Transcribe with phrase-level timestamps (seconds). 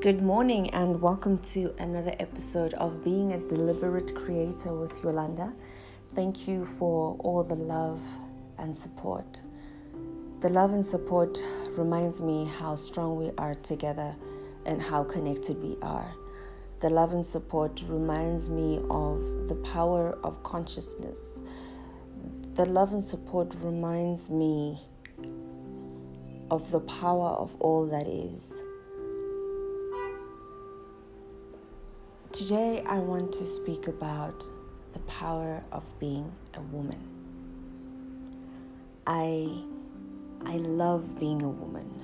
[0.00, 5.52] Good morning, and welcome to another episode of Being a Deliberate Creator with Yolanda.
[6.14, 8.00] Thank you for all the love
[8.56, 9.42] and support.
[10.40, 11.38] The love and support
[11.72, 14.16] reminds me how strong we are together
[14.64, 16.10] and how connected we are.
[16.80, 21.42] The love and support reminds me of the power of consciousness.
[22.54, 24.80] The love and support reminds me
[26.50, 28.62] of the power of all that is.
[32.40, 34.42] Today, I want to speak about
[34.94, 36.98] the power of being a woman.
[39.06, 39.58] I,
[40.46, 42.00] I love being a woman.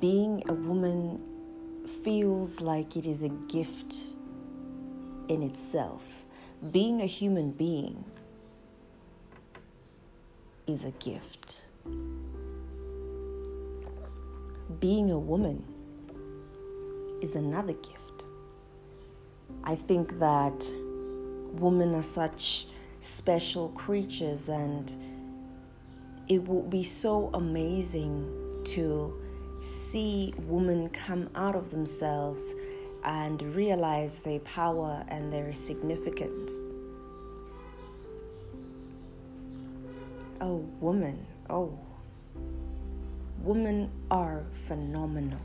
[0.00, 1.20] Being a woman
[2.04, 3.96] feels like it is a gift
[5.26, 6.04] in itself.
[6.70, 8.04] Being a human being
[10.68, 11.62] is a gift.
[14.78, 15.64] Being a woman
[17.20, 18.01] is another gift.
[19.64, 20.66] I think that
[21.52, 22.66] women are such
[23.00, 24.90] special creatures, and
[26.28, 29.20] it would be so amazing to
[29.62, 32.54] see women come out of themselves
[33.04, 36.52] and realize their power and their significance.
[40.40, 41.78] Oh, women, oh,
[43.42, 45.38] women are phenomenal.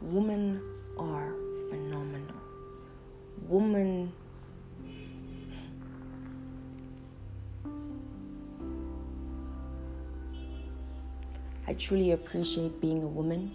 [0.00, 0.60] Women
[0.98, 1.32] are
[1.70, 2.34] phenomenal.
[3.48, 4.12] Women
[11.66, 13.50] I truly appreciate being a woman.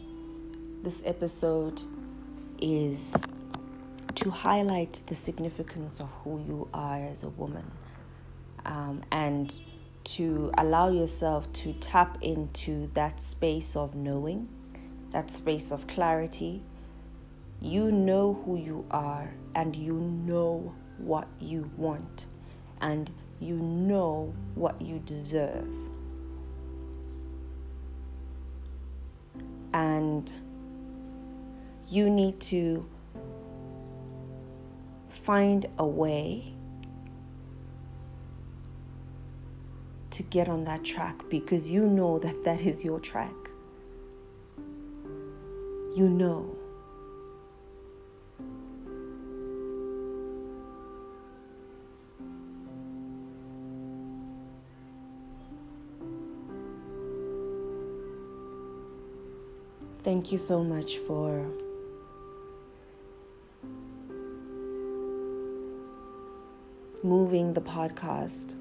[0.82, 1.82] This episode
[2.60, 3.16] is
[4.16, 7.70] to highlight the significance of who you are as a woman
[8.66, 9.62] um, and
[10.06, 14.50] to allow yourself to tap into that space of knowing
[15.12, 16.62] that space of clarity.
[17.62, 22.26] You know who you are and you know what you want
[22.82, 25.68] and you know what you deserve.
[29.74, 30.32] And
[31.90, 32.86] you need to
[35.24, 36.54] find a way
[40.12, 43.49] to get on that track because you know that that is your track
[45.96, 46.56] you know.
[60.02, 61.46] Thank you so much for
[67.04, 68.56] moving the podcast.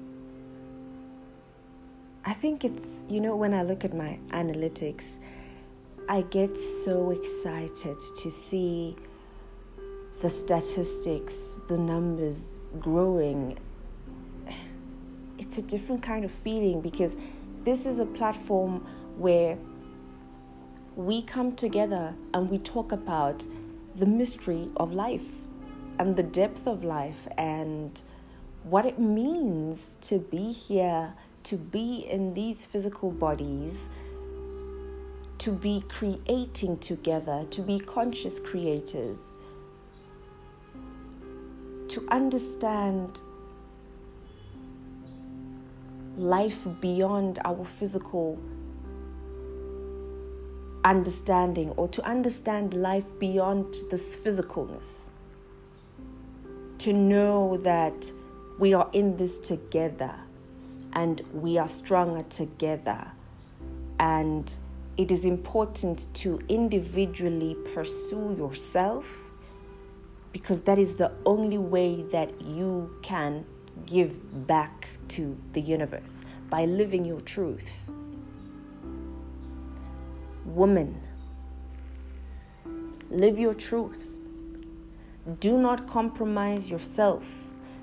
[2.25, 5.17] I think it's, you know, when I look at my analytics,
[6.11, 8.95] I get so excited to see
[10.21, 11.35] the statistics,
[11.67, 13.59] the numbers growing.
[15.37, 17.15] It's a different kind of feeling because
[17.63, 18.87] this is a platform
[19.19, 19.55] where
[20.95, 23.45] we come together and we talk about
[23.95, 25.29] the mystery of life
[25.99, 28.01] and the depth of life and
[28.63, 33.89] what it means to be here, to be in these physical bodies
[35.49, 39.17] to be creating together, to be conscious creators,
[41.87, 43.19] to understand
[46.19, 48.37] life beyond our physical
[50.83, 54.99] understanding or to understand life beyond this physicalness.
[56.77, 58.11] To know that
[58.59, 60.13] we are in this together
[60.93, 63.07] and we are stronger together
[63.99, 64.55] and
[64.99, 69.05] it is important to individually pursue yourself
[70.33, 73.45] because that is the only way that you can
[73.85, 77.89] give back to the universe by living your truth.
[80.43, 81.01] Woman,
[83.09, 84.11] live your truth.
[85.39, 87.23] Do not compromise yourself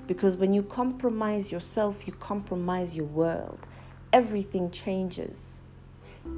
[0.05, 3.67] because when you compromise yourself, you compromise your world.
[4.13, 5.56] Everything changes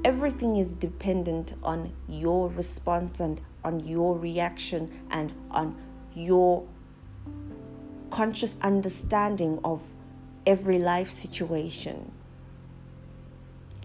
[0.04, 5.76] everything is dependent on your response and on your reaction and on
[6.14, 6.66] your
[8.10, 9.82] conscious understanding of
[10.46, 12.10] every life situation.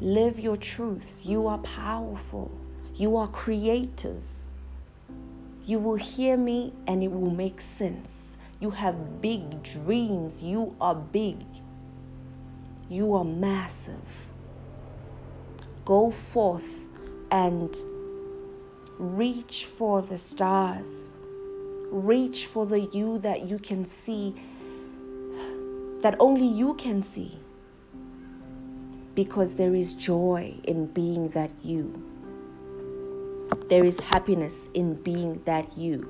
[0.01, 1.21] Live your truth.
[1.23, 2.51] You are powerful.
[2.95, 4.43] You are creators.
[5.65, 8.37] You will hear me and it will make sense.
[8.59, 10.43] You have big dreams.
[10.43, 11.45] You are big.
[12.89, 14.01] You are massive.
[15.85, 16.87] Go forth
[17.29, 17.77] and
[18.97, 21.13] reach for the stars.
[21.91, 24.35] Reach for the you that you can see,
[26.01, 27.37] that only you can see.
[29.13, 32.03] Because there is joy in being that you.
[33.69, 36.09] There is happiness in being that you.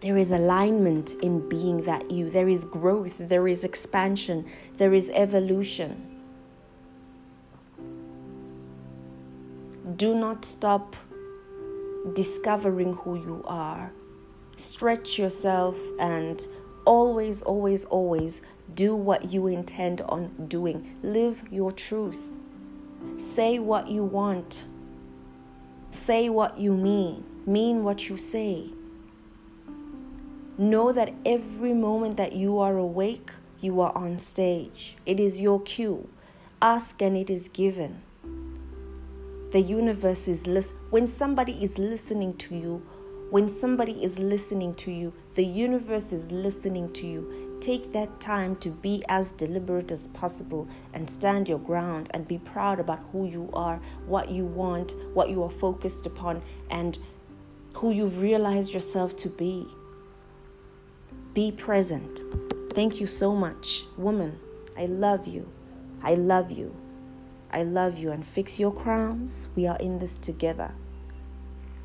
[0.00, 2.28] There is alignment in being that you.
[2.30, 4.46] There is growth, there is expansion,
[4.76, 6.13] there is evolution.
[9.96, 10.96] Do not stop
[12.14, 13.92] discovering who you are.
[14.56, 16.44] Stretch yourself and
[16.86, 18.40] always, always, always
[18.74, 20.96] do what you intend on doing.
[21.02, 22.32] Live your truth.
[23.18, 24.64] Say what you want.
[25.90, 27.22] Say what you mean.
[27.46, 28.70] Mean what you say.
[30.56, 33.30] Know that every moment that you are awake,
[33.60, 34.96] you are on stage.
[35.04, 36.08] It is your cue.
[36.62, 38.00] Ask and it is given.
[39.54, 40.80] The universe is listening.
[40.90, 42.84] When somebody is listening to you,
[43.30, 47.56] when somebody is listening to you, the universe is listening to you.
[47.60, 52.38] Take that time to be as deliberate as possible and stand your ground and be
[52.38, 56.98] proud about who you are, what you want, what you are focused upon, and
[57.76, 59.68] who you've realized yourself to be.
[61.32, 62.22] Be present.
[62.72, 63.84] Thank you so much.
[63.96, 64.36] Woman,
[64.76, 65.48] I love you.
[66.02, 66.74] I love you.
[67.54, 68.10] I love you.
[68.10, 69.48] And fix your crowns.
[69.54, 70.72] We are in this together.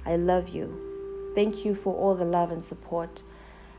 [0.03, 1.31] I love you.
[1.35, 3.21] Thank you for all the love and support.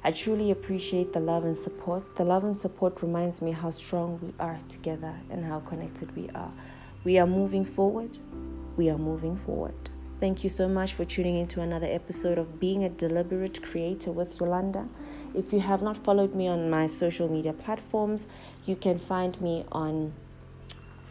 [0.04, 2.14] I truly appreciate the love and support.
[2.14, 6.30] The love and support reminds me how strong we are together and how connected we
[6.30, 6.52] are.
[7.02, 8.16] We are moving forward.
[8.76, 9.90] We are moving forward.
[10.20, 14.38] Thank you so much for tuning into another episode of Being a Deliberate Creator with
[14.38, 14.86] Yolanda.
[15.34, 18.28] If you have not followed me on my social media platforms,
[18.64, 20.12] you can find me on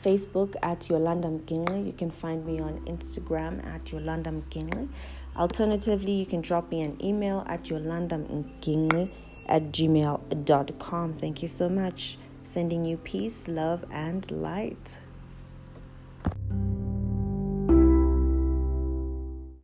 [0.03, 1.85] Facebook at Yolanda Mginley.
[1.85, 4.87] You can find me on Instagram at Yolanda Mginley.
[5.35, 9.11] Alternatively, you can drop me an email at Yolanda Mginley
[9.47, 11.13] at gmail.com.
[11.13, 12.17] Thank you so much.
[12.43, 14.97] Sending you peace, love, and light.